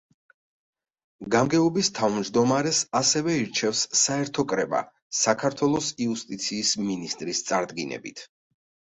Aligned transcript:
გამგეობის 1.33 1.89
თავმჯდომარეს, 1.97 2.79
ასევე, 2.99 3.35
ირჩევს 3.41 3.81
საერთო 4.03 4.45
კრება 4.53 4.79
საქართველოს 5.19 5.91
იუსტიციის 6.07 6.73
მინისტრის 6.87 7.43
წარდგინებით. 7.51 8.25